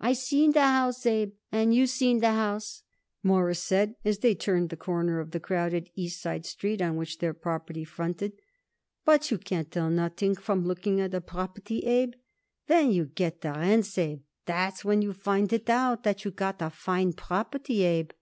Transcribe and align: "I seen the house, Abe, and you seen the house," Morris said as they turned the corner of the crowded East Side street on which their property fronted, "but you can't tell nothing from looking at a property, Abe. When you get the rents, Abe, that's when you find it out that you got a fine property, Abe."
"I 0.00 0.14
seen 0.14 0.52
the 0.52 0.62
house, 0.62 1.04
Abe, 1.04 1.34
and 1.52 1.74
you 1.74 1.86
seen 1.86 2.20
the 2.20 2.30
house," 2.30 2.82
Morris 3.22 3.62
said 3.62 3.94
as 4.06 4.16
they 4.20 4.34
turned 4.34 4.70
the 4.70 4.76
corner 4.78 5.20
of 5.20 5.32
the 5.32 5.38
crowded 5.38 5.90
East 5.94 6.18
Side 6.22 6.46
street 6.46 6.80
on 6.80 6.96
which 6.96 7.18
their 7.18 7.34
property 7.34 7.84
fronted, 7.84 8.40
"but 9.04 9.30
you 9.30 9.36
can't 9.36 9.70
tell 9.70 9.90
nothing 9.90 10.34
from 10.34 10.64
looking 10.64 10.98
at 11.02 11.12
a 11.12 11.20
property, 11.20 11.80
Abe. 11.84 12.14
When 12.68 12.90
you 12.90 13.04
get 13.04 13.42
the 13.42 13.52
rents, 13.52 13.98
Abe, 13.98 14.22
that's 14.46 14.82
when 14.82 15.02
you 15.02 15.12
find 15.12 15.52
it 15.52 15.68
out 15.68 16.04
that 16.04 16.24
you 16.24 16.30
got 16.30 16.62
a 16.62 16.70
fine 16.70 17.12
property, 17.12 17.82
Abe." 17.82 18.12